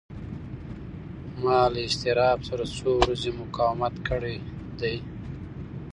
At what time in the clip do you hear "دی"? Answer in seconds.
4.79-4.95